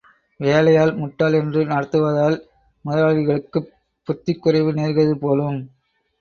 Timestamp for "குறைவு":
4.41-4.73